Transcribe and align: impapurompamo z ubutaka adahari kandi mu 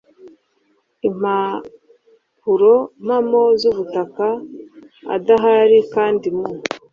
impapurompamo 1.07 3.41
z 3.59 3.61
ubutaka 3.71 4.27
adahari 5.15 5.77
kandi 5.93 6.27
mu 6.35 6.47